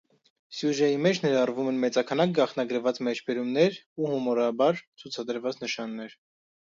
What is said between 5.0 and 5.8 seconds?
ցուցադրված